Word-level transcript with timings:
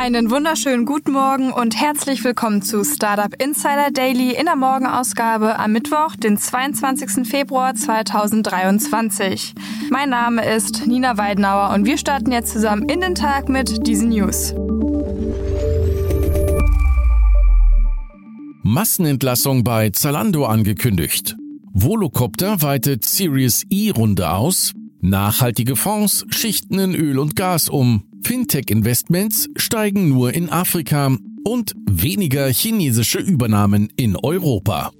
Einen 0.00 0.30
wunderschönen 0.30 0.86
guten 0.86 1.12
Morgen 1.12 1.52
und 1.52 1.78
herzlich 1.78 2.24
willkommen 2.24 2.62
zu 2.62 2.84
Startup 2.84 3.34
Insider 3.38 3.90
Daily 3.92 4.34
in 4.34 4.46
der 4.46 4.56
Morgenausgabe 4.56 5.58
am 5.58 5.72
Mittwoch, 5.72 6.16
den 6.16 6.38
22. 6.38 7.28
Februar 7.28 7.74
2023. 7.74 9.52
Mein 9.90 10.08
Name 10.08 10.50
ist 10.50 10.86
Nina 10.86 11.18
Weidenauer 11.18 11.74
und 11.74 11.84
wir 11.84 11.98
starten 11.98 12.32
jetzt 12.32 12.50
zusammen 12.50 12.88
in 12.88 13.02
den 13.02 13.14
Tag 13.14 13.50
mit 13.50 13.86
diesen 13.86 14.08
News. 14.08 14.54
Massenentlassung 18.62 19.64
bei 19.64 19.90
Zalando 19.90 20.46
angekündigt. 20.46 21.36
Volocopter 21.74 22.62
weitet 22.62 23.04
Series 23.04 23.66
E-Runde 23.68 24.30
aus. 24.30 24.72
Nachhaltige 25.02 25.76
Fonds 25.76 26.24
schichten 26.30 26.78
in 26.78 26.94
Öl 26.94 27.18
und 27.18 27.36
Gas 27.36 27.68
um. 27.68 28.09
Fintech-Investments 28.22 29.48
steigen 29.56 30.08
nur 30.08 30.32
in 30.32 30.50
Afrika 30.50 31.16
und 31.44 31.74
weniger 31.88 32.46
chinesische 32.48 33.18
Übernahmen 33.18 33.92
in 33.96 34.16
Europa. 34.16 34.92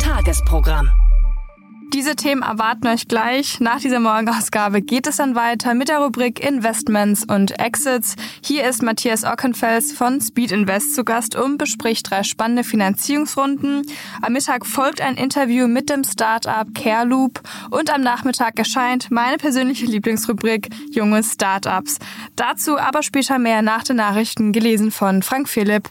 Tagesprogramm. 0.00 0.88
Diese 1.92 2.16
Themen 2.16 2.42
erwarten 2.42 2.88
euch 2.88 3.08
gleich. 3.08 3.60
Nach 3.60 3.80
dieser 3.80 4.00
Morgenausgabe 4.00 4.82
geht 4.82 5.06
es 5.06 5.16
dann 5.16 5.34
weiter 5.34 5.74
mit 5.74 5.88
der 5.88 6.00
Rubrik 6.00 6.44
Investments 6.44 7.24
und 7.24 7.58
Exits. 7.58 8.16
Hier 8.42 8.68
ist 8.68 8.82
Matthias 8.82 9.24
Ockenfels 9.24 9.92
von 9.92 10.20
Speed 10.20 10.52
Invest 10.52 10.94
zu 10.94 11.04
Gast 11.04 11.36
und 11.36 11.58
bespricht 11.58 12.10
drei 12.10 12.22
spannende 12.22 12.64
Finanzierungsrunden. 12.64 13.86
Am 14.20 14.32
Mittag 14.32 14.66
folgt 14.66 15.00
ein 15.00 15.16
Interview 15.16 15.68
mit 15.68 15.88
dem 15.88 16.04
Startup 16.04 16.66
Careloop 16.74 17.40
und 17.70 17.92
am 17.92 18.02
Nachmittag 18.02 18.58
erscheint 18.58 19.10
meine 19.10 19.36
persönliche 19.36 19.86
Lieblingsrubrik 19.86 20.68
Junge 20.90 21.22
Startups. 21.22 21.98
Dazu 22.34 22.78
aber 22.78 23.02
später 23.02 23.38
mehr 23.38 23.62
nach 23.62 23.84
den 23.84 23.96
Nachrichten 23.96 24.52
gelesen 24.52 24.90
von 24.90 25.22
Frank 25.22 25.48
Philipp. 25.48 25.88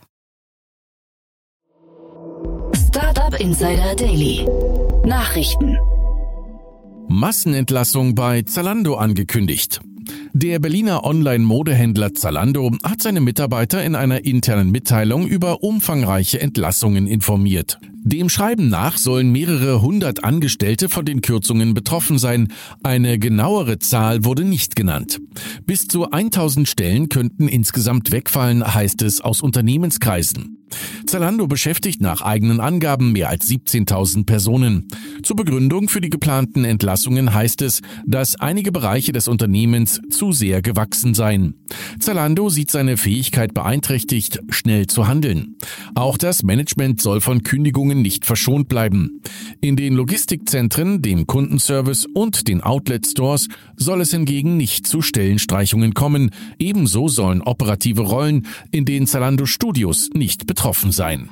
Startup 2.74 3.40
Insider 3.40 3.96
Daily. 3.96 4.46
Nachrichten. 5.06 5.78
Massenentlassung 7.08 8.16
bei 8.16 8.42
Zalando 8.42 8.96
angekündigt. 8.96 9.80
Der 10.34 10.60
Berliner 10.60 11.04
Online-Modehändler 11.04 12.14
Zalando 12.14 12.72
hat 12.84 13.02
seine 13.02 13.22
Mitarbeiter 13.22 13.84
in 13.84 13.96
einer 13.96 14.26
internen 14.26 14.72
Mitteilung 14.72 15.28
über 15.28 15.64
umfangreiche 15.64 16.42
Entlassungen 16.42 17.08
informiert. 17.08 17.80
Dem 18.04 18.30
Schreiben 18.30 18.70
nach 18.70 18.98
sollen 18.98 19.32
mehrere 19.32 19.82
hundert 19.82 20.24
Angestellte 20.24 20.90
von 20.90 21.06
den 21.06 21.22
Kürzungen 21.22 21.74
betroffen 21.74 22.20
sein. 22.20 22.50
Eine 22.84 23.18
genauere 23.18 23.80
Zahl 23.80 24.26
wurde 24.26 24.44
nicht 24.44 24.76
genannt. 24.76 25.20
Bis 25.66 25.88
zu 25.88 26.12
1000 26.12 26.68
Stellen 26.68 27.10
könnten 27.10 27.48
insgesamt 27.48 28.12
wegfallen, 28.12 28.76
heißt 28.76 29.02
es 29.02 29.22
aus 29.22 29.42
Unternehmenskreisen. 29.42 30.65
Zalando 31.08 31.48
beschäftigt 31.48 32.02
nach 32.02 32.22
eigenen 32.22 32.60
Angaben 32.60 33.14
mehr 33.14 33.30
als 33.30 33.48
17.000 33.50 34.26
Personen. 34.26 34.88
Zur 35.24 35.38
Begründung 35.38 35.88
für 35.88 36.02
die 36.02 36.10
geplanten 36.10 36.66
Entlassungen 36.66 37.34
heißt 37.34 37.62
es, 37.62 37.82
dass 38.06 38.36
einige 38.36 38.72
Bereiche 38.72 39.14
des 39.14 39.28
Unternehmens 39.28 40.02
zu 40.10 40.34
sehr 40.34 40.62
gewachsen 40.62 41.14
seien. 41.14 41.56
Zalando 42.00 42.50
sieht 42.50 42.72
seine 42.72 42.98
Fähigkeit 42.98 43.54
beeinträchtigt, 43.54 44.40
schnell 44.50 44.88
zu 44.88 45.08
handeln. 45.08 45.56
Auch 45.96 46.18
das 46.18 46.44
Management 46.44 47.02
soll 47.02 47.22
von 47.22 47.44
Kündigungen 47.44 48.02
nicht 48.02 48.26
verschont 48.26 48.68
bleiben. 48.68 49.22
In 49.62 49.76
den 49.76 49.94
Logistikzentren, 49.94 51.02
dem 51.02 51.28
Kundenservice 51.28 52.06
und 52.14 52.48
den 52.48 52.62
Outlet-Stores 52.62 53.48
soll 53.78 54.02
es 54.02 54.12
hingegen 54.12 54.58
nicht 54.58 54.88
zu 54.88 55.02
Stellenstreichungen 55.02 55.94
kommen. 55.94 56.32
Ebenso 56.60 57.08
sollen 57.08 57.42
operative 57.42 58.02
Rollen 58.02 58.48
in 58.72 58.86
den 58.86 59.08
Zalando 59.08 59.46
Studios 59.46 60.10
nicht 60.14 60.46
betroffen 60.48 60.65
sein. 60.92 61.30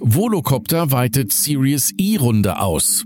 Volocopter 0.00 0.90
weitet 0.90 1.32
Series 1.32 1.92
E-Runde 1.98 2.58
aus. 2.58 3.04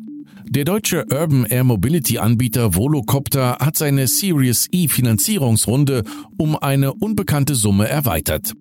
Der 0.53 0.65
deutsche 0.65 1.05
Urban 1.13 1.45
Air 1.45 1.63
Mobility 1.63 2.19
Anbieter 2.19 2.75
Volocopter 2.75 3.59
hat 3.61 3.77
seine 3.77 4.09
Series 4.09 4.67
E 4.73 4.89
Finanzierungsrunde 4.89 6.03
um 6.39 6.57
eine 6.57 6.93
unbekannte 6.93 7.55
Summe 7.55 7.87
erweitert. 7.87 8.55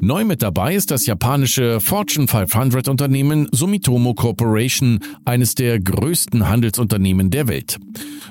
Neu 0.00 0.24
mit 0.24 0.40
dabei 0.40 0.74
ist 0.74 0.90
das 0.90 1.04
japanische 1.04 1.80
Fortune 1.80 2.28
500 2.28 2.88
Unternehmen 2.88 3.48
Sumitomo 3.52 4.14
Corporation, 4.14 5.00
eines 5.26 5.54
der 5.54 5.80
größten 5.80 6.48
Handelsunternehmen 6.48 7.28
der 7.28 7.46
Welt. 7.46 7.78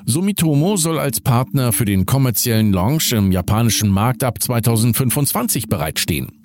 Sumitomo 0.08 0.76
soll 0.76 0.98
als 0.98 1.22
Partner 1.22 1.72
für 1.72 1.86
den 1.86 2.08
kommerziellen 2.08 2.74
Launch 2.74 3.12
im 3.12 3.32
japanischen 3.32 3.90
Markt 3.90 4.24
ab 4.24 4.42
2025 4.42 5.70
bereitstehen. 5.70 6.43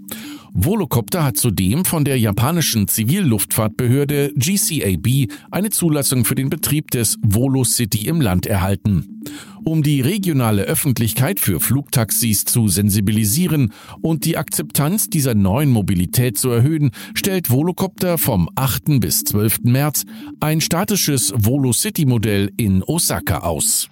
Volocopter 0.53 1.25
hat 1.25 1.37
zudem 1.37 1.85
von 1.85 2.05
der 2.05 2.19
japanischen 2.19 2.89
Zivilluftfahrtbehörde 2.89 4.33
GCAB 4.35 5.31
eine 5.51 5.71
Zulassung 5.71 6.25
für 6.25 6.35
den 6.35 6.51
Betrieb 6.51 6.91
des 6.91 7.19
Volo 7.23 7.65
City 7.65 8.07
im 8.09 8.21
Land 8.21 8.47
erhalten. 8.47 9.21
Um 9.65 9.83
die 9.83 10.01
regionale 10.01 10.63
Öffentlichkeit 10.63 11.41
für 11.41 11.61
Flugtaxis 11.61 12.45
zu 12.45 12.69
sensibilisieren 12.69 13.73
und 14.01 14.25
die 14.25 14.37
Akzeptanz 14.37 15.11
dieser 15.11 15.35
neuen 15.35 15.71
Mobilität 15.71 16.39
zu 16.39 16.49
erhöhen, 16.51 16.91
stellt 17.15 17.51
Volocopter 17.51 18.17
vom 18.17 18.49
8. 18.55 19.01
bis 19.01 19.25
12. 19.25 19.65
März 19.65 20.05
ein 20.41 20.61
statisches 20.61 21.35
Volo 21.37 21.73
City 21.73 22.07
Modell 22.07 22.51
in 22.57 22.83
Osaka 22.83 23.41
aus. 23.41 23.89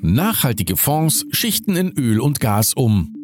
Nachhaltige 0.00 0.76
Fonds 0.76 1.26
schichten 1.30 1.76
in 1.76 1.92
Öl 1.92 2.20
und 2.20 2.40
Gas 2.40 2.74
um. 2.74 3.14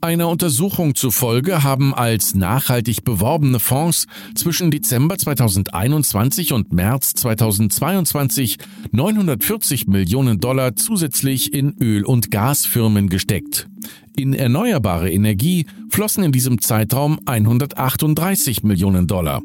Einer 0.00 0.28
Untersuchung 0.28 0.96
zufolge 0.96 1.62
haben 1.62 1.94
als 1.94 2.34
nachhaltig 2.34 3.04
beworbene 3.04 3.60
Fonds 3.60 4.08
zwischen 4.34 4.72
Dezember 4.72 5.16
2021 5.16 6.52
und 6.52 6.72
März 6.72 7.14
2022 7.14 8.58
940 8.90 9.86
Millionen 9.86 10.40
Dollar 10.40 10.74
zusätzlich 10.74 11.54
in 11.54 11.76
Öl- 11.80 12.04
und 12.04 12.32
Gasfirmen 12.32 13.10
gesteckt. 13.10 13.68
In 14.16 14.34
erneuerbare 14.34 15.08
Energie 15.10 15.66
flossen 15.88 16.24
in 16.24 16.32
diesem 16.32 16.60
Zeitraum 16.60 17.20
138 17.24 18.64
Millionen 18.64 19.06
Dollar. 19.06 19.40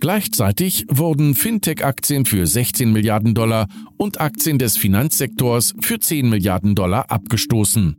Gleichzeitig 0.00 0.86
wurden 0.88 1.34
Fintech-Aktien 1.34 2.24
für 2.24 2.46
16 2.46 2.90
Milliarden 2.90 3.34
Dollar 3.34 3.68
und 3.98 4.18
Aktien 4.18 4.58
des 4.58 4.78
Finanzsektors 4.78 5.74
für 5.82 6.00
10 6.00 6.28
Milliarden 6.28 6.74
Dollar 6.74 7.10
abgestoßen. 7.10 7.96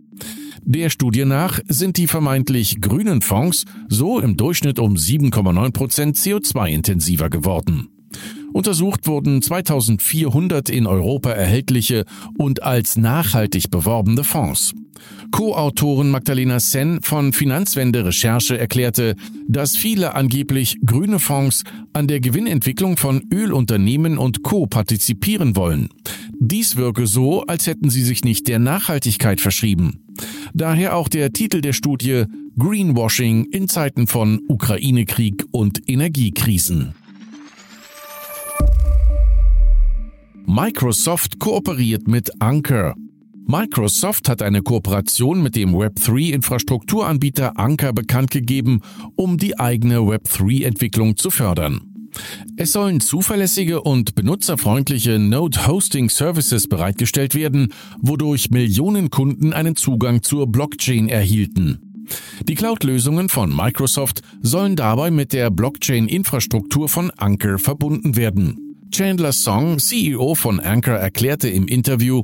Der 0.64 0.90
Studie 0.90 1.26
nach 1.26 1.60
sind 1.68 1.98
die 1.98 2.08
vermeintlich 2.08 2.82
grünen 2.82 3.22
Fonds 3.22 3.66
so 3.88 4.20
im 4.20 4.36
Durchschnitt 4.36 4.80
um 4.80 4.96
7,9 4.96 5.72
Prozent 5.74 6.18
CO2-intensiver 6.18 7.30
geworden. 7.30 7.90
Untersucht 8.54 9.08
wurden 9.08 9.42
2400 9.42 10.70
in 10.70 10.88
Europa 10.88 11.32
erhältliche 11.32 12.06
und 12.38 12.64
als 12.64 12.98
nachhaltig 12.98 13.72
beworbene 13.72 14.24
Fonds. 14.24 14.74
Co-Autorin 15.32 16.10
Magdalena 16.10 16.60
Sen 16.60 17.02
von 17.02 17.34
Finanzwende 17.34 18.06
Recherche 18.06 18.58
erklärte, 18.58 19.16
dass 19.48 19.76
viele 19.78 20.14
angeblich 20.16 20.78
grüne 20.86 21.20
Fonds 21.20 21.64
an 21.94 22.08
der 22.08 22.20
Gewinnentwicklung 22.20 22.98
von 22.98 23.24
Ölunternehmen 23.34 24.18
und 24.18 24.44
Co. 24.44 24.68
partizipieren 24.68 25.56
wollen. 25.56 25.90
Dies 26.40 26.76
wirke 26.76 27.08
so, 27.08 27.44
als 27.44 27.68
hätten 27.68 27.90
sie 27.90 28.04
sich 28.04 28.24
nicht 28.24 28.48
der 28.48 28.60
Nachhaltigkeit 28.60 29.40
verschrieben. 29.40 30.02
Daher 30.54 30.96
auch 30.96 31.08
der 31.08 31.32
Titel 31.32 31.62
der 31.62 31.74
Studie 31.74 32.26
Greenwashing 32.58 33.46
in 33.46 33.70
Zeiten 33.70 34.08
von 34.08 34.42
Ukraine-Krieg 34.48 35.46
und 35.52 35.90
Energiekrisen. 35.90 36.94
Microsoft 40.46 41.40
kooperiert 41.40 42.08
mit 42.08 42.42
Anker. 42.42 42.96
Microsoft 43.48 44.30
hat 44.30 44.42
eine 44.42 44.62
Kooperation 44.62 45.42
mit 45.42 45.56
dem 45.56 45.76
Web3-Infrastrukturanbieter 45.76 47.58
Anker 47.58 47.94
bekannt 47.94 48.32
gegeben, 48.32 48.82
um 49.16 49.38
die 49.38 49.60
eigene 49.60 50.00
Web3-Entwicklung 50.00 51.18
zu 51.18 51.30
fördern. 51.30 51.82
Es 52.58 52.74
sollen 52.74 53.00
zuverlässige 53.00 53.82
und 53.82 54.16
benutzerfreundliche 54.16 55.18
Node 55.20 55.68
Hosting 55.68 56.10
Services 56.10 56.68
bereitgestellt 56.68 57.36
werden, 57.36 57.74
wodurch 58.00 58.52
Millionen 58.52 59.10
Kunden 59.10 59.54
einen 59.54 59.76
Zugang 59.76 60.22
zur 60.22 60.48
Blockchain 60.48 61.08
erhielten. 61.08 61.80
Die 62.48 62.56
Cloud-Lösungen 62.56 63.30
von 63.30 63.56
Microsoft 63.56 64.22
sollen 64.42 64.76
dabei 64.76 65.12
mit 65.12 65.34
der 65.34 65.50
Blockchain-Infrastruktur 65.50 66.90
von 66.90 67.12
Anchor 67.12 67.58
verbunden 67.58 68.16
werden. 68.16 68.71
Chandler 68.92 69.32
Song, 69.32 69.80
CEO 69.80 70.36
von 70.36 70.60
Anchor, 70.60 70.96
erklärte 70.96 71.48
im 71.50 71.66
Interview, 71.68 72.24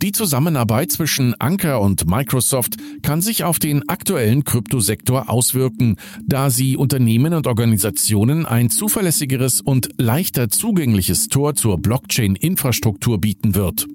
die 0.00 0.12
Zusammenarbeit 0.12 0.92
zwischen 0.92 1.34
Anker 1.40 1.80
und 1.80 2.06
Microsoft 2.06 2.76
kann 3.02 3.20
sich 3.20 3.42
auf 3.42 3.58
den 3.58 3.88
aktuellen 3.88 4.44
Kryptosektor 4.44 5.30
auswirken, 5.30 5.96
da 6.26 6.50
sie 6.50 6.76
Unternehmen 6.76 7.32
und 7.32 7.46
Organisationen 7.46 8.44
ein 8.44 8.70
zuverlässigeres 8.70 9.60
und 9.60 9.88
leichter 9.98 10.50
zugängliches 10.50 11.28
Tor 11.28 11.54
zur 11.54 11.78
Blockchain-Infrastruktur 11.78 13.18
bieten 13.18 13.54
wird. 13.54 13.86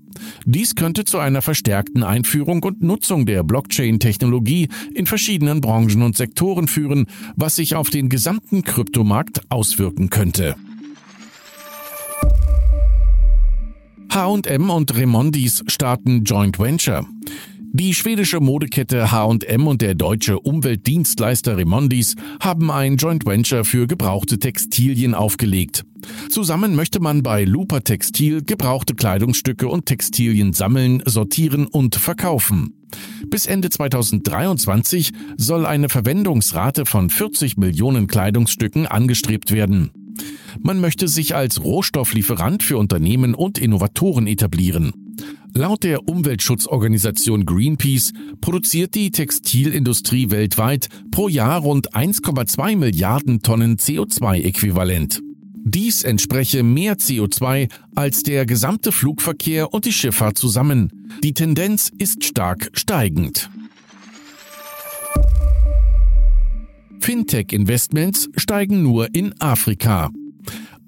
Dies 0.45 0.75
könnte 0.75 1.06
zu 1.06 1.19
einer 1.19 1.42
verstärkten 1.42 2.04
Einführung 2.04 2.63
und 2.63 2.81
Nutzung 2.81 3.25
der 3.25 3.44
Blockchain-Technologie 3.44 4.68
in 4.94 5.06
verschiedenen 5.06 5.62
Branchen 5.62 6.01
und 6.01 6.18
Sektoren 6.18 6.68
führen, 6.68 7.06
was 7.36 7.56
sich 7.56 7.75
auf 7.75 7.89
den 7.89 8.10
gesamten 8.10 8.63
Kryptomarkt 8.63 9.42
auswirken 9.50 10.10
könnte. 10.10 10.56
H&M 14.11 14.69
und 14.71 14.95
Remondis 14.95 15.63
starten 15.67 16.23
Joint 16.23 16.57
Venture. 16.57 17.06
Die 17.71 17.94
schwedische 17.94 18.39
Modekette 18.39 19.11
H&M 19.11 19.67
und 19.67 19.83
der 19.83 19.94
deutsche 19.94 20.39
Umweltdienstleister 20.39 21.57
Remondis 21.57 22.15
haben 22.41 22.71
ein 22.71 22.97
Joint 22.97 23.27
Venture 23.27 23.63
für 23.63 23.85
gebrauchte 23.85 24.39
Textilien 24.39 25.13
aufgelegt. 25.13 25.85
Zusammen 26.29 26.75
möchte 26.75 27.00
man 27.00 27.21
bei 27.21 27.44
Lupa 27.44 27.81
Textil 27.81 28.44
gebrauchte 28.44 28.95
Kleidungsstücke 28.95 29.67
und 29.67 29.85
Textilien 29.85 30.53
sammeln, 30.53 31.03
sortieren 31.05 31.67
und 31.67 31.95
verkaufen. 31.95 32.73
Bis 33.27 33.45
Ende 33.45 33.69
2023 33.69 35.12
soll 35.38 35.67
eine 35.67 35.89
Verwendungsrate 35.89 36.88
von 36.88 37.12
40 37.12 37.57
Millionen 37.57 38.07
Kleidungsstücken 38.07 38.88
angestrebt 38.88 39.51
werden. 39.51 39.91
Man 40.62 40.81
möchte 40.81 41.07
sich 41.07 41.36
als 41.36 41.63
Rohstofflieferant 41.63 42.63
für 42.63 42.77
Unternehmen 42.77 43.33
und 43.33 43.57
Innovatoren 43.57 44.27
etablieren. 44.27 44.94
Laut 45.54 45.83
der 45.83 46.07
Umweltschutzorganisation 46.07 47.45
Greenpeace 47.45 48.13
produziert 48.39 48.94
die 48.95 49.12
Textilindustrie 49.12 50.30
weltweit 50.30 50.89
pro 51.12 51.27
Jahr 51.27 51.60
rund 51.62 51.94
1,2 51.94 52.77
Milliarden 52.77 53.42
Tonnen 53.42 53.77
CO2-Äquivalent. 53.77 55.21
Dies 55.66 56.04
entspreche 56.04 56.63
mehr 56.63 56.98
CO2 56.98 57.69
als 57.95 58.24
der 58.24 58.45
gesamte 58.45 58.92
Flugverkehr 58.92 59.74
und 59.74 59.86
die 59.86 59.92
Schifffahrt 59.92 60.38
zusammen. 60.38 61.10
Die 61.24 61.33
Tendenz 61.33 61.92
ist 61.98 62.24
stark 62.24 62.69
steigend. 62.74 63.50
Fintech-Investments 67.00 68.30
steigen 68.36 68.84
nur 68.84 69.13
in 69.13 69.34
Afrika. 69.40 70.10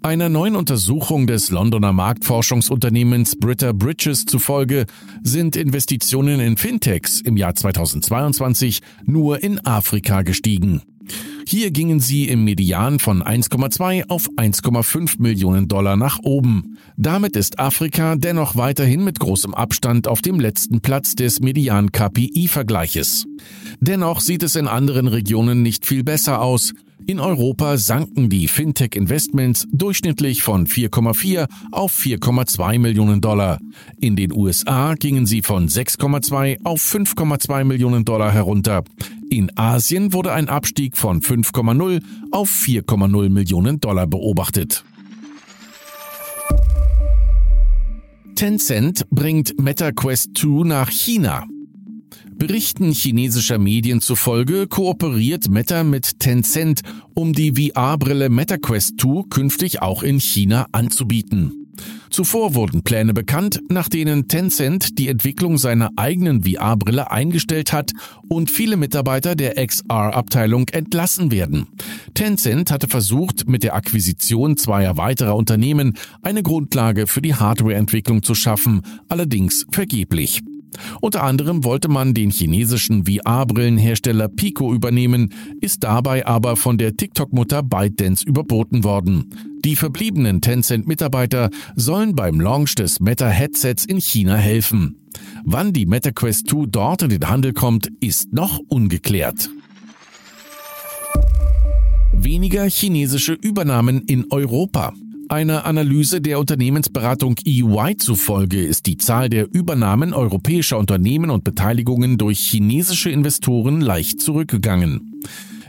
Einer 0.03 0.29
neuen 0.29 0.55
Untersuchung 0.55 1.27
des 1.27 1.51
Londoner 1.51 1.93
Marktforschungsunternehmens 1.93 3.35
Britta 3.37 3.71
Bridges 3.71 4.25
zufolge 4.25 4.85
sind 5.21 5.55
Investitionen 5.55 6.39
in 6.39 6.57
Fintechs 6.57 7.21
im 7.21 7.37
Jahr 7.37 7.53
2022 7.53 8.81
nur 9.05 9.43
in 9.43 9.63
Afrika 9.65 10.23
gestiegen. 10.23 10.81
Hier 11.45 11.71
gingen 11.71 11.99
sie 11.99 12.29
im 12.29 12.43
Median 12.43 12.99
von 12.99 13.21
1,2 13.23 14.09
auf 14.09 14.29
1,5 14.37 15.21
Millionen 15.21 15.67
Dollar 15.67 15.97
nach 15.97 16.19
oben. 16.23 16.77
Damit 16.97 17.35
ist 17.35 17.59
Afrika 17.59 18.15
dennoch 18.15 18.55
weiterhin 18.55 19.03
mit 19.03 19.19
großem 19.19 19.53
Abstand 19.53 20.07
auf 20.07 20.21
dem 20.21 20.39
letzten 20.39 20.81
Platz 20.81 21.15
des 21.15 21.41
Median-KPI-Vergleiches. 21.41 23.25
Dennoch 23.79 24.21
sieht 24.21 24.43
es 24.43 24.55
in 24.55 24.67
anderen 24.67 25.07
Regionen 25.07 25.61
nicht 25.61 25.85
viel 25.85 26.03
besser 26.03 26.41
aus. 26.41 26.73
In 27.07 27.19
Europa 27.19 27.77
sanken 27.77 28.29
die 28.29 28.47
Fintech-Investments 28.47 29.67
durchschnittlich 29.73 30.43
von 30.43 30.67
4,4 30.67 31.47
auf 31.71 31.93
4,2 31.93 32.79
Millionen 32.79 33.21
Dollar. 33.21 33.59
In 33.99 34.15
den 34.15 34.31
USA 34.31 34.93
gingen 34.93 35.25
sie 35.25 35.41
von 35.41 35.67
6,2 35.67 36.63
auf 36.63 36.81
5,2 36.81 37.63
Millionen 37.63 38.05
Dollar 38.05 38.31
herunter. 38.31 38.83
In 39.31 39.49
Asien 39.57 40.11
wurde 40.11 40.33
ein 40.33 40.49
Abstieg 40.49 40.97
von 40.97 41.21
5,0 41.21 42.03
auf 42.31 42.49
4,0 42.49 43.29
Millionen 43.29 43.79
Dollar 43.79 44.05
beobachtet. 44.05 44.83
Tencent 48.35 49.09
bringt 49.09 49.57
MetaQuest 49.57 50.31
2 50.37 50.67
nach 50.67 50.89
China. 50.89 51.47
Berichten 52.33 52.91
chinesischer 52.91 53.57
Medien 53.57 54.01
zufolge 54.01 54.67
kooperiert 54.67 55.49
Meta 55.49 55.85
mit 55.85 56.19
Tencent, 56.19 56.81
um 57.13 57.31
die 57.31 57.53
VR-Brille 57.53 58.29
MetaQuest 58.29 58.99
2 58.99 59.29
künftig 59.29 59.81
auch 59.81 60.03
in 60.03 60.19
China 60.19 60.67
anzubieten. 60.73 61.60
Zuvor 62.11 62.55
wurden 62.55 62.83
Pläne 62.83 63.13
bekannt, 63.13 63.61
nach 63.69 63.87
denen 63.87 64.27
Tencent 64.27 64.99
die 64.99 65.07
Entwicklung 65.07 65.57
seiner 65.57 65.91
eigenen 65.95 66.43
VR-Brille 66.43 67.09
eingestellt 67.09 67.71
hat 67.71 67.93
und 68.27 68.51
viele 68.51 68.75
Mitarbeiter 68.75 69.33
der 69.33 69.55
XR-Abteilung 69.65 70.67
entlassen 70.69 71.31
werden. 71.31 71.67
Tencent 72.13 72.69
hatte 72.69 72.89
versucht, 72.89 73.47
mit 73.47 73.63
der 73.63 73.75
Akquisition 73.75 74.57
zweier 74.57 74.97
weiterer 74.97 75.37
Unternehmen 75.37 75.93
eine 76.21 76.43
Grundlage 76.43 77.07
für 77.07 77.21
die 77.21 77.35
Hardwareentwicklung 77.35 78.23
zu 78.23 78.35
schaffen, 78.35 78.81
allerdings 79.07 79.65
vergeblich. 79.71 80.41
Unter 80.99 81.23
anderem 81.23 81.63
wollte 81.63 81.87
man 81.87 82.13
den 82.13 82.31
chinesischen 82.31 83.05
VR-Brillenhersteller 83.05 84.27
Pico 84.27 84.73
übernehmen, 84.73 85.33
ist 85.59 85.83
dabei 85.83 86.25
aber 86.25 86.55
von 86.55 86.77
der 86.77 86.95
TikTok-Mutter 86.95 87.63
ByteDance 87.63 88.25
überboten 88.25 88.83
worden. 88.83 89.50
Die 89.63 89.75
verbliebenen 89.75 90.41
Tencent-Mitarbeiter 90.41 91.51
sollen 91.75 92.15
beim 92.15 92.39
Launch 92.39 92.73
des 92.73 92.99
Meta-Headsets 92.99 93.85
in 93.85 93.99
China 93.99 94.35
helfen. 94.35 94.95
Wann 95.43 95.71
die 95.71 95.85
MetaQuest 95.85 96.49
2 96.49 96.65
dort 96.67 97.03
in 97.03 97.09
den 97.09 97.29
Handel 97.29 97.53
kommt, 97.53 97.91
ist 97.99 98.33
noch 98.33 98.59
ungeklärt. 98.69 99.49
Weniger 102.11 102.65
chinesische 102.65 103.33
Übernahmen 103.33 104.01
in 104.05 104.31
Europa. 104.31 104.93
Einer 105.29 105.65
Analyse 105.65 106.21
der 106.21 106.39
Unternehmensberatung 106.39 107.35
EY 107.45 107.97
zufolge 107.97 108.63
ist 108.63 108.87
die 108.87 108.97
Zahl 108.97 109.29
der 109.29 109.47
Übernahmen 109.53 110.13
europäischer 110.13 110.79
Unternehmen 110.79 111.29
und 111.29 111.43
Beteiligungen 111.43 112.17
durch 112.17 112.39
chinesische 112.39 113.11
Investoren 113.11 113.79
leicht 113.79 114.21
zurückgegangen. 114.21 115.21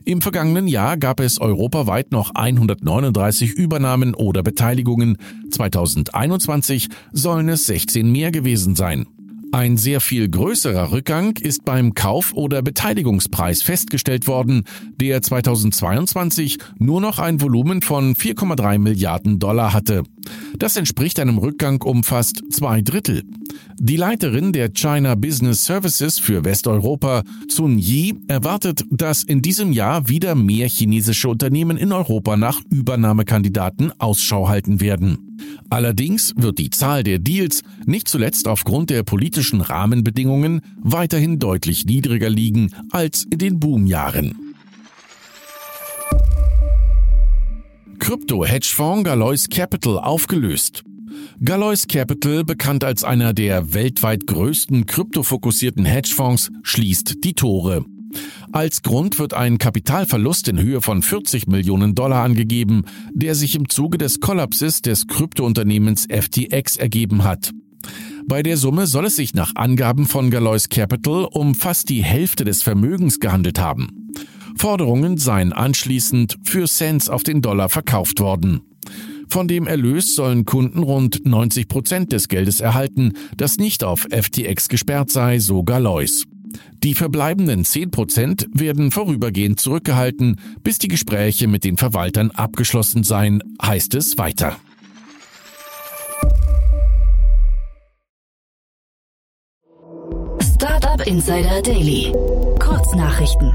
Im 0.05 0.21
vergangenen 0.21 0.67
Jahr 0.67 0.97
gab 0.97 1.21
es 1.21 1.41
europaweit 1.41 2.11
noch 2.11 2.35
139 2.35 3.53
Übernahmen 3.53 4.15
oder 4.15 4.43
Beteiligungen. 4.43 5.17
2021 5.51 6.89
sollen 7.13 7.49
es 7.49 7.67
16 7.67 8.11
mehr 8.11 8.33
gewesen 8.33 8.75
sein. 8.75 9.07
Ein 9.55 9.77
sehr 9.77 10.01
viel 10.01 10.31
größerer 10.31 10.93
Rückgang 10.93 11.37
ist 11.37 11.67
beim 11.67 11.93
Kauf- 11.93 12.33
oder 12.33 12.63
Beteiligungspreis 12.63 13.61
festgestellt 13.61 14.27
worden, 14.27 14.65
der 14.99 15.21
2022 15.21 16.57
nur 16.79 17.03
noch 17.03 17.19
ein 17.19 17.43
Volumen 17.43 17.83
von 17.83 18.15
4,3 18.15 18.79
Milliarden 18.79 19.39
Dollar 19.39 19.75
hatte. 19.75 20.05
Das 20.57 20.77
entspricht 20.77 21.21
einem 21.21 21.37
Rückgang 21.37 21.83
um 21.83 22.03
fast 22.03 22.43
zwei 22.51 22.81
Drittel. 22.81 23.25
Die 23.79 23.97
Leiterin 23.97 24.55
der 24.55 24.71
China 24.71 25.17
Business 25.17 25.67
Services 25.67 26.19
für 26.19 26.47
Westeuropa, 26.47 27.23
Sun 27.47 27.79
Yi, 27.79 28.15
erwartet, 28.29 28.87
dass 28.91 29.23
in 29.23 29.43
diesem 29.43 29.73
Jahr 29.73 30.09
wieder 30.09 30.35
mehr 30.35 30.67
chinesische 30.67 31.29
Unternehmen 31.29 31.77
in 31.77 31.93
Europa 31.93 32.39
nach 32.39 32.63
Übernahmekandidaten 32.71 33.93
Ausschau 34.01 34.49
halten 34.49 34.81
werden. 34.81 35.32
Allerdings 35.71 36.35
wird 36.37 36.59
die 36.59 36.71
Zahl 36.71 37.03
der 37.03 37.19
Deals 37.19 37.63
nicht 37.87 38.09
zuletzt 38.09 38.47
aufgrund 38.47 38.91
der 38.91 39.03
politischen 39.03 39.61
Rahmenbedingungen 39.61 40.61
weiterhin 40.83 41.39
deutlich 41.39 41.87
niedriger 41.87 42.29
liegen 42.29 42.71
als 42.91 43.25
in 43.25 43.39
den 43.39 43.61
Boomjahren. 43.61 44.55
Krypto-Hedgefonds 47.99 49.05
Galois 49.05 49.49
Capital 49.49 49.99
aufgelöst. 49.99 50.83
Galois 51.45 51.87
Capital, 51.89 52.45
bekannt 52.45 52.85
als 52.85 53.05
einer 53.05 53.33
der 53.33 53.75
weltweit 53.75 54.27
größten 54.27 54.87
kryptofokussierten 54.87 55.85
Hedgefonds, 55.85 56.51
schließt 56.63 57.25
die 57.25 57.35
Tore. 57.35 57.85
Als 58.53 58.83
Grund 58.83 59.19
wird 59.19 59.35
ein 59.35 59.59
Kapitalverlust 59.59 60.49
in 60.49 60.61
Höhe 60.61 60.81
von 60.81 61.03
40 61.03 61.47
Millionen 61.47 61.95
Dollar 61.95 62.23
angegeben, 62.23 62.85
der 63.13 63.35
sich 63.35 63.55
im 63.55 63.69
Zuge 63.69 63.99
des 63.99 64.21
Kollapses 64.21 64.83
des 64.83 65.07
Kryptounternehmens 65.07 66.07
FTX 66.11 66.77
ergeben 66.77 67.25
hat. 67.25 67.53
Bei 68.27 68.43
der 68.43 68.57
Summe 68.57 68.87
soll 68.87 69.07
es 69.07 69.17
sich 69.17 69.35
nach 69.35 69.57
Angaben 69.57 70.07
von 70.07 70.31
Galois 70.31 70.69
Capital 70.71 71.25
um 71.25 71.55
fast 71.55 71.89
die 71.89 72.05
Hälfte 72.05 72.45
des 72.45 72.63
Vermögens 72.63 73.21
gehandelt 73.21 73.59
haben. 73.59 74.11
Forderungen 74.57 75.19
seien 75.19 75.53
anschließend 75.53 76.39
für 76.45 76.67
Cents 76.67 77.09
auf 77.09 77.23
den 77.23 77.43
Dollar 77.43 77.69
verkauft 77.69 78.21
worden. 78.21 78.61
Von 79.29 79.49
dem 79.49 79.67
Erlös 79.67 80.15
sollen 80.15 80.45
Kunden 80.45 80.83
rund 80.83 81.25
90 81.25 81.67
Prozent 81.67 82.13
des 82.13 82.29
Geldes 82.29 82.61
erhalten, 82.61 83.15
das 83.37 83.57
nicht 83.57 83.83
auf 83.83 84.07
FTX 84.11 84.69
gesperrt 84.69 85.11
sei, 85.11 85.39
so 85.39 85.63
Galois. 85.63 86.25
Die 86.83 86.95
verbleibenden 86.95 87.65
10 87.65 87.91
Prozent 87.91 88.47
werden 88.53 88.91
vorübergehend 88.91 89.61
zurückgehalten, 89.61 90.41
bis 90.63 90.79
die 90.79 90.89
Gespräche 90.89 91.49
mit 91.49 91.65
den 91.65 91.77
Verwaltern 91.77 92.31
abgeschlossen 92.31 93.05
seien, 93.05 93.43
heißt 93.63 93.95
es 93.95 94.19
weiter. 94.19 94.57
Startup 100.41 101.07
Insider 101.07 101.63
Daily. 101.63 102.13
Kurznachrichten. 102.59 103.53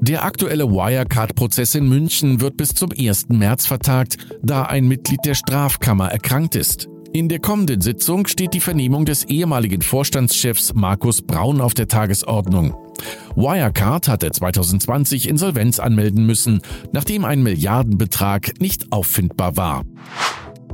Der 0.00 0.22
aktuelle 0.22 0.70
Wirecard-Prozess 0.70 1.74
in 1.76 1.88
München 1.88 2.42
wird 2.42 2.58
bis 2.58 2.74
zum 2.74 2.90
1. 2.90 3.30
März 3.30 3.64
vertagt, 3.64 4.18
da 4.42 4.64
ein 4.64 4.86
Mitglied 4.86 5.20
der 5.24 5.34
Strafkammer 5.34 6.08
erkrankt 6.08 6.56
ist. 6.56 6.88
In 7.16 7.28
der 7.28 7.38
kommenden 7.38 7.80
Sitzung 7.80 8.26
steht 8.26 8.54
die 8.54 8.60
Vernehmung 8.60 9.04
des 9.04 9.22
ehemaligen 9.22 9.82
Vorstandschefs 9.82 10.74
Markus 10.74 11.22
Braun 11.22 11.60
auf 11.60 11.72
der 11.72 11.86
Tagesordnung. 11.86 12.74
Wirecard 13.36 14.08
hatte 14.08 14.32
2020 14.32 15.28
Insolvenz 15.28 15.78
anmelden 15.78 16.26
müssen, 16.26 16.60
nachdem 16.90 17.24
ein 17.24 17.40
Milliardenbetrag 17.44 18.60
nicht 18.60 18.90
auffindbar 18.90 19.56
war. 19.56 19.84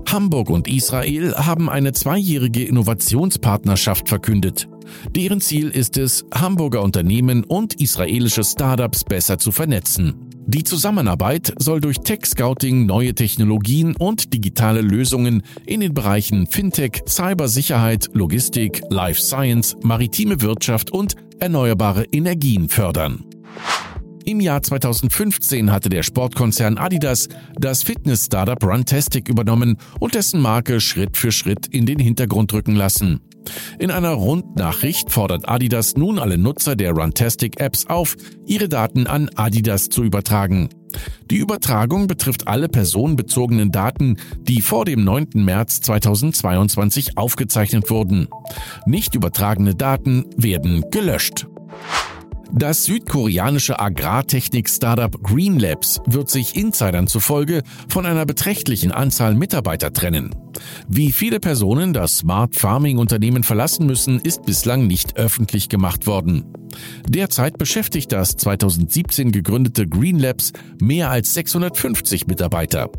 Hamburg 0.09 0.49
und 0.49 0.67
Israel 0.67 1.35
haben 1.35 1.69
eine 1.69 1.93
zweijährige 1.93 2.65
Innovationspartnerschaft 2.65 4.09
verkündet. 4.09 4.67
Deren 5.15 5.43
Ziel 5.43 5.69
ist 5.69 5.99
es, 5.99 6.25
Hamburger 6.33 6.83
Unternehmen 6.83 7.45
und 7.45 7.79
israelische 7.83 8.45
Startups 8.45 9.05
besser 9.05 9.37
zu 9.37 9.53
vernetzen. 9.53 10.30
Die 10.47 10.65
Zusammenarbeit 10.65 11.55
soll 11.59 11.81
durch 11.81 11.99
Tech-Scouting 11.99 12.87
neue 12.87 13.15
Technologien 13.15 13.95
und 13.97 14.33
digitale 14.33 14.81
Lösungen 14.81 15.43
in 15.67 15.81
den 15.81 15.95
Bereichen 15.95 16.47
Fintech, 16.47 17.03
Cybersicherheit, 17.07 18.09
Logistik, 18.15 18.83
Life 18.91 19.21
Science, 19.21 19.77
maritime 19.83 20.41
Wirtschaft 20.41 20.91
und 20.91 21.15
erneuerbare 21.39 22.05
Energien 22.11 22.69
fördern. 22.69 23.25
Im 24.25 24.41
Jahr 24.41 24.63
2015 24.63 25.73
hatte 25.73 25.89
der 25.89 26.03
Sportkonzern 26.03 26.79
Adidas 26.79 27.29
das 27.59 27.83
Fitness-Startup 27.83 28.63
Runtastic 28.63 29.29
übernommen 29.29 29.77
und 29.99 30.15
dessen 30.15 30.41
Marke 30.41 30.81
Schritt 30.81 31.17
für 31.17 31.33
Schritt 31.33 31.67
in 31.69 31.87
den 31.87 31.99
Hintergrund 31.99 32.53
rücken 32.53 32.77
lassen. 32.77 33.21
In 33.79 33.91
einer 33.91 34.13
Rundnachricht 34.13 35.11
fordert 35.11 35.49
Adidas 35.49 35.97
nun 35.97 36.19
alle 36.19 36.39
Nutzer 36.39 36.77
der 36.77 36.93
Runtastic-Apps 36.93 37.87
auf, 37.87 38.17
ihre 38.47 38.69
Daten 38.69 39.07
an 39.07 39.31
Adidas 39.37 39.89
zu 39.89 40.03
übertragen. 40.03 40.69
Die 41.31 41.37
Übertragung 41.37 42.07
betrifft 42.07 42.49
alle 42.49 42.69
personenbezogenen 42.69 43.71
Daten, 43.71 44.17
die 44.41 44.61
vor 44.61 44.85
dem 44.85 45.05
9. 45.05 45.29
März 45.35 45.81
2022 45.83 47.17
aufgezeichnet 47.17 47.91
wurden. 47.91 48.29
Nicht 48.87 49.15
übertragene 49.15 49.75
Daten 49.75 50.27
werden 50.37 50.85
gelöscht. 50.91 51.47
Das 52.53 52.85
südkoreanische 52.85 53.79
Agrartechnik-Startup 53.79 55.23
Green 55.23 55.61
Labs 55.61 56.01
wird 56.07 56.29
sich 56.29 56.57
Insidern 56.57 57.07
zufolge 57.07 57.63
von 57.89 58.07
einer 58.07 58.27
beträchtlichen 58.27 58.91
Anzahl 58.91 59.35
Mitarbeiter 59.35 59.93
trennen. 59.93 60.35
Wie 60.89 61.13
viele 61.13 61.39
Personen 61.39 61.93
das 61.93 62.19
Smart 62.19 62.57
Farming 62.57 62.99
Unternehmen 62.99 63.45
verlassen 63.45 63.87
müssen, 63.87 64.21
ist 64.21 64.45
bislang 64.47 64.89
nicht 64.89 65.17
öffentlich 65.17 65.69
gemacht 65.69 66.09
worden. 66.09 66.53
Derzeit 67.09 67.57
beschäftigt 67.57 68.11
das 68.11 68.37
2017 68.37 69.31
gegründete 69.31 69.87
Green 69.87 70.19
Labs 70.19 70.53
mehr 70.81 71.11
als 71.11 71.33
650 71.35 72.27
Mitarbeiter. 72.27 72.91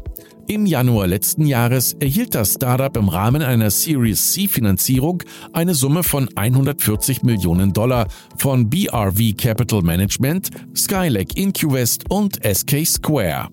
Im 0.52 0.66
Januar 0.66 1.08
letzten 1.08 1.46
Jahres 1.46 1.94
erhielt 2.02 2.36
das 2.36 2.56
Startup 2.56 2.98
im 2.98 3.08
Rahmen 3.08 3.42
einer 3.42 3.72
Series 3.72 4.34
C 4.34 4.50
Finanzierung 4.50 5.24
eine 5.54 5.74
Summe 5.74 6.04
von 6.04 6.28
140 6.36 7.24
Millionen 7.24 7.72
Dollar 7.72 8.10
von 8.36 8.70
BRV 8.70 9.38
Capital 9.38 9.82
Management, 9.82 10.50
Skylake 10.76 11.42
InQvest 11.42 12.04
und 12.10 12.42
SK 12.44 12.86
Square. 12.86 13.48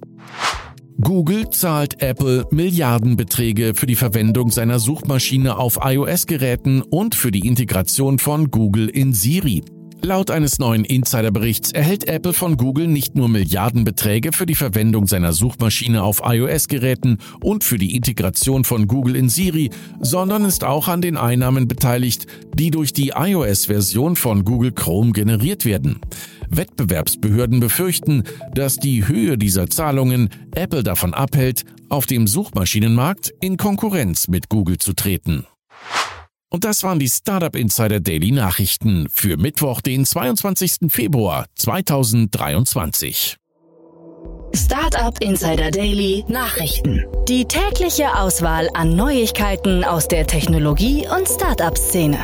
Google 1.00 1.48
zahlt 1.50 2.02
Apple 2.02 2.48
Milliardenbeträge 2.50 3.74
für 3.76 3.86
die 3.86 3.94
Verwendung 3.94 4.50
seiner 4.50 4.80
Suchmaschine 4.80 5.56
auf 5.56 5.78
iOS-Geräten 5.80 6.82
und 6.82 7.14
für 7.14 7.30
die 7.30 7.46
Integration 7.46 8.18
von 8.18 8.50
Google 8.50 8.88
in 8.88 9.12
Siri. 9.12 9.62
Laut 10.02 10.30
eines 10.30 10.58
neuen 10.58 10.84
Insiderberichts 10.84 11.72
erhält 11.72 12.08
Apple 12.08 12.32
von 12.32 12.56
Google 12.56 12.86
nicht 12.86 13.16
nur 13.16 13.28
Milliardenbeträge 13.28 14.32
für 14.32 14.46
die 14.46 14.54
Verwendung 14.54 15.06
seiner 15.06 15.32
Suchmaschine 15.32 16.02
auf 16.02 16.22
iOS-Geräten 16.24 17.18
und 17.42 17.64
für 17.64 17.78
die 17.78 17.96
Integration 17.96 18.64
von 18.64 18.86
Google 18.86 19.16
in 19.16 19.28
Siri, 19.28 19.70
sondern 20.00 20.44
ist 20.44 20.64
auch 20.64 20.88
an 20.88 21.02
den 21.02 21.16
Einnahmen 21.16 21.66
beteiligt, 21.66 22.26
die 22.54 22.70
durch 22.70 22.92
die 22.92 23.12
iOS-Version 23.16 24.16
von 24.16 24.44
Google 24.44 24.72
Chrome 24.72 25.12
generiert 25.12 25.64
werden. 25.64 26.00
Wettbewerbsbehörden 26.48 27.60
befürchten, 27.60 28.22
dass 28.54 28.76
die 28.76 29.06
Höhe 29.06 29.36
dieser 29.36 29.68
Zahlungen 29.68 30.30
Apple 30.54 30.84
davon 30.84 31.12
abhält, 31.12 31.64
auf 31.88 32.06
dem 32.06 32.26
Suchmaschinenmarkt 32.26 33.34
in 33.40 33.56
Konkurrenz 33.56 34.28
mit 34.28 34.48
Google 34.48 34.78
zu 34.78 34.92
treten. 34.92 35.44
Und 36.50 36.64
das 36.64 36.82
waren 36.82 36.98
die 36.98 37.08
Startup 37.08 37.54
Insider 37.54 38.00
Daily 38.00 38.30
Nachrichten 38.30 39.08
für 39.10 39.36
Mittwoch, 39.36 39.82
den 39.82 40.06
22. 40.06 40.90
Februar 40.90 41.44
2023. 41.56 43.36
Startup 44.54 45.14
Insider 45.20 45.70
Daily 45.70 46.24
Nachrichten. 46.26 47.04
Die 47.28 47.44
tägliche 47.44 48.14
Auswahl 48.14 48.70
an 48.72 48.96
Neuigkeiten 48.96 49.84
aus 49.84 50.08
der 50.08 50.26
Technologie- 50.26 51.06
und 51.06 51.28
Startup-Szene. 51.28 52.16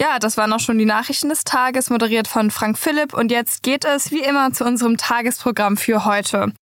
Ja, 0.00 0.20
das 0.20 0.36
waren 0.36 0.52
auch 0.52 0.60
schon 0.60 0.78
die 0.78 0.84
Nachrichten 0.84 1.30
des 1.30 1.42
Tages, 1.42 1.90
moderiert 1.90 2.28
von 2.28 2.52
Frank 2.52 2.78
Philipp. 2.78 3.12
Und 3.12 3.32
jetzt 3.32 3.64
geht 3.64 3.84
es 3.84 4.12
wie 4.12 4.22
immer 4.22 4.52
zu 4.52 4.64
unserem 4.64 4.96
Tagesprogramm 4.96 5.76
für 5.76 6.04
heute. 6.04 6.52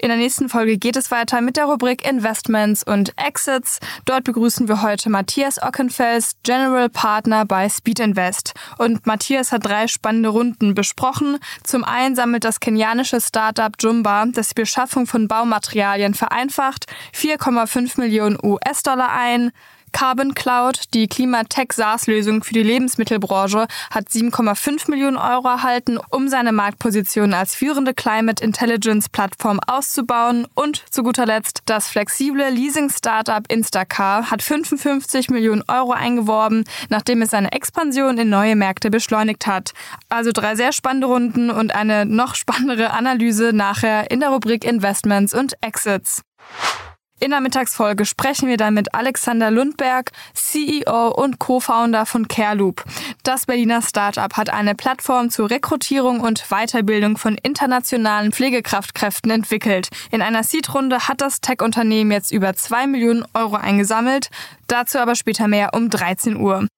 In 0.00 0.10
der 0.10 0.16
nächsten 0.16 0.48
Folge 0.48 0.78
geht 0.78 0.94
es 0.94 1.10
weiter 1.10 1.40
mit 1.40 1.56
der 1.56 1.64
Rubrik 1.64 2.08
Investments 2.08 2.84
und 2.84 3.12
Exits. 3.16 3.80
Dort 4.04 4.22
begrüßen 4.22 4.68
wir 4.68 4.80
heute 4.80 5.10
Matthias 5.10 5.60
Ockenfels, 5.60 6.36
General 6.44 6.88
Partner 6.88 7.44
bei 7.44 7.68
Speed 7.68 7.98
Invest. 7.98 8.54
Und 8.78 9.08
Matthias 9.08 9.50
hat 9.50 9.66
drei 9.66 9.88
spannende 9.88 10.28
Runden 10.28 10.74
besprochen. 10.74 11.38
Zum 11.64 11.82
einen 11.82 12.14
sammelt 12.14 12.44
das 12.44 12.60
kenianische 12.60 13.20
Startup 13.20 13.72
Jumba, 13.80 14.26
das 14.26 14.50
die 14.50 14.60
Beschaffung 14.60 15.08
von 15.08 15.26
Baumaterialien 15.26 16.14
vereinfacht, 16.14 16.86
4,5 17.12 17.98
Millionen 17.98 18.38
US-Dollar 18.40 19.10
ein. 19.10 19.50
Carbon 19.92 20.34
Cloud, 20.34 20.94
die 20.94 21.08
Klimatech-SaaS-Lösung 21.08 22.42
für 22.42 22.54
die 22.54 22.62
Lebensmittelbranche, 22.62 23.66
hat 23.90 24.08
7,5 24.08 24.90
Millionen 24.90 25.16
Euro 25.16 25.48
erhalten, 25.48 25.98
um 26.10 26.28
seine 26.28 26.52
Marktposition 26.52 27.34
als 27.34 27.54
führende 27.54 27.94
Climate 27.94 28.42
Intelligence-Plattform 28.42 29.60
auszubauen. 29.66 30.46
Und 30.54 30.84
zu 30.90 31.02
guter 31.02 31.26
Letzt, 31.26 31.62
das 31.66 31.88
flexible 31.88 32.48
Leasing-Startup 32.50 33.44
Instacar 33.50 34.30
hat 34.30 34.42
55 34.42 35.30
Millionen 35.30 35.62
Euro 35.68 35.92
eingeworben, 35.92 36.64
nachdem 36.88 37.22
es 37.22 37.30
seine 37.30 37.52
Expansion 37.52 38.18
in 38.18 38.30
neue 38.30 38.56
Märkte 38.56 38.90
beschleunigt 38.90 39.46
hat. 39.46 39.72
Also 40.08 40.32
drei 40.32 40.54
sehr 40.54 40.72
spannende 40.72 41.06
Runden 41.06 41.50
und 41.50 41.74
eine 41.74 42.06
noch 42.06 42.34
spannendere 42.34 42.90
Analyse 42.90 43.52
nachher 43.52 44.10
in 44.10 44.20
der 44.20 44.30
Rubrik 44.30 44.64
Investments 44.64 45.34
und 45.34 45.54
Exits. 45.60 46.22
In 47.20 47.30
der 47.30 47.40
Mittagsfolge 47.40 48.04
sprechen 48.04 48.48
wir 48.48 48.56
dann 48.56 48.74
mit 48.74 48.94
Alexander 48.94 49.50
Lundberg, 49.50 50.12
CEO 50.34 51.08
und 51.08 51.40
Co-Founder 51.40 52.06
von 52.06 52.28
CareLoop. 52.28 52.84
Das 53.24 53.46
Berliner 53.46 53.82
Startup 53.82 54.32
hat 54.36 54.50
eine 54.50 54.76
Plattform 54.76 55.28
zur 55.28 55.50
Rekrutierung 55.50 56.20
und 56.20 56.44
Weiterbildung 56.50 57.18
von 57.18 57.36
internationalen 57.42 58.30
Pflegekraftkräften 58.30 59.32
entwickelt. 59.32 59.88
In 60.12 60.22
einer 60.22 60.44
Seed-Runde 60.44 61.08
hat 61.08 61.20
das 61.20 61.40
Tech-Unternehmen 61.40 62.12
jetzt 62.12 62.30
über 62.30 62.54
zwei 62.54 62.86
Millionen 62.86 63.24
Euro 63.34 63.56
eingesammelt. 63.56 64.30
Dazu 64.68 64.98
aber 64.98 65.16
später 65.16 65.48
mehr 65.48 65.70
um 65.74 65.90
13 65.90 66.36
Uhr. 66.36 66.68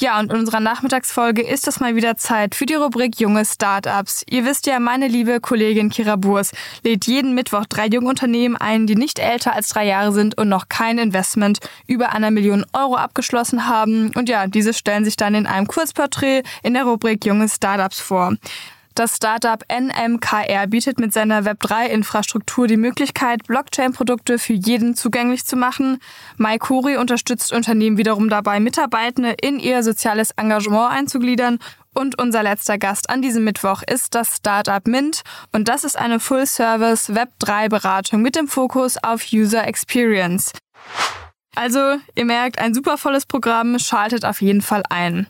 Ja, 0.00 0.18
und 0.18 0.32
in 0.32 0.38
unserer 0.40 0.58
Nachmittagsfolge 0.58 1.40
ist 1.40 1.68
es 1.68 1.78
mal 1.78 1.94
wieder 1.94 2.16
Zeit 2.16 2.56
für 2.56 2.66
die 2.66 2.74
Rubrik 2.74 3.20
Junge 3.20 3.44
Startups. 3.44 4.24
Ihr 4.28 4.44
wisst 4.44 4.66
ja, 4.66 4.80
meine 4.80 5.06
liebe 5.06 5.38
Kollegin 5.38 5.88
Kira 5.88 6.16
Burs 6.16 6.50
lädt 6.82 7.06
jeden 7.06 7.32
Mittwoch 7.36 7.64
drei 7.66 7.86
junge 7.86 8.08
Unternehmen 8.08 8.56
ein, 8.56 8.88
die 8.88 8.96
nicht 8.96 9.20
älter 9.20 9.52
als 9.52 9.68
drei 9.68 9.86
Jahre 9.86 10.10
sind 10.10 10.36
und 10.36 10.48
noch 10.48 10.68
kein 10.68 10.98
Investment 10.98 11.60
über 11.86 12.10
einer 12.10 12.32
Million 12.32 12.66
Euro 12.72 12.96
abgeschlossen 12.96 13.68
haben. 13.68 14.10
Und 14.16 14.28
ja, 14.28 14.48
diese 14.48 14.74
stellen 14.74 15.04
sich 15.04 15.14
dann 15.14 15.36
in 15.36 15.46
einem 15.46 15.68
Kurzporträt 15.68 16.42
in 16.64 16.74
der 16.74 16.86
Rubrik 16.86 17.24
Junge 17.24 17.48
Startups 17.48 18.00
vor. 18.00 18.34
Das 18.94 19.16
Startup 19.16 19.60
NMKR 19.68 20.68
bietet 20.68 21.00
mit 21.00 21.12
seiner 21.12 21.42
Web3-Infrastruktur 21.42 22.68
die 22.68 22.76
Möglichkeit, 22.76 23.44
Blockchain-Produkte 23.44 24.38
für 24.38 24.52
jeden 24.52 24.94
zugänglich 24.94 25.44
zu 25.44 25.56
machen. 25.56 25.98
MyCuri 26.36 26.96
unterstützt 26.96 27.52
Unternehmen 27.52 27.98
wiederum 27.98 28.28
dabei, 28.28 28.60
Mitarbeitende 28.60 29.34
in 29.42 29.58
ihr 29.58 29.82
soziales 29.82 30.30
Engagement 30.36 30.92
einzugliedern 30.92 31.58
und 31.92 32.20
unser 32.20 32.44
letzter 32.44 32.78
Gast 32.78 33.10
an 33.10 33.20
diesem 33.20 33.42
Mittwoch 33.42 33.82
ist 33.82 34.14
das 34.14 34.36
Startup 34.36 34.86
Mint 34.86 35.22
und 35.50 35.66
das 35.66 35.82
ist 35.82 35.98
eine 35.98 36.20
Full-Service 36.20 37.10
Web3-Beratung 37.10 38.22
mit 38.22 38.36
dem 38.36 38.46
Fokus 38.46 38.96
auf 39.02 39.24
User 39.32 39.66
Experience. 39.66 40.52
Also, 41.56 41.96
ihr 42.14 42.24
merkt, 42.24 42.58
ein 42.58 42.74
super 42.74 42.98
volles 42.98 43.26
Programm, 43.26 43.78
schaltet 43.78 44.24
auf 44.24 44.40
jeden 44.40 44.62
Fall 44.62 44.82
ein. 44.88 45.28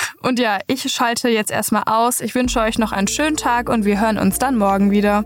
Und 0.22 0.38
ja, 0.38 0.58
ich 0.66 0.92
schalte 0.92 1.28
jetzt 1.28 1.50
erstmal 1.50 1.84
aus. 1.86 2.20
Ich 2.20 2.34
wünsche 2.34 2.60
euch 2.60 2.78
noch 2.78 2.92
einen 2.92 3.08
schönen 3.08 3.36
Tag 3.36 3.68
und 3.68 3.84
wir 3.84 4.00
hören 4.00 4.18
uns 4.18 4.38
dann 4.38 4.56
morgen 4.56 4.90
wieder. 4.90 5.24